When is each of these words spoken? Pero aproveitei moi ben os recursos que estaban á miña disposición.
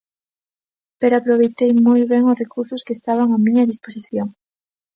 Pero 0.99 1.13
aproveitei 1.17 1.71
moi 1.87 2.01
ben 2.11 2.23
os 2.31 2.39
recursos 2.43 2.85
que 2.85 2.95
estaban 2.97 3.27
á 3.35 3.37
miña 3.45 3.69
disposición. 3.71 4.27